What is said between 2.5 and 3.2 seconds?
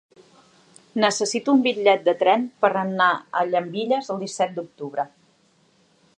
per anar